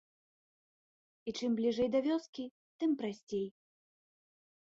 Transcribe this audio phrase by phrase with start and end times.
[1.31, 2.45] І чым бліжэй да вёскі,
[2.79, 3.47] тым прасцей.